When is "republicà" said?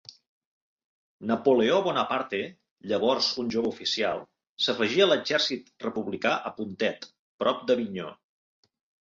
5.87-6.33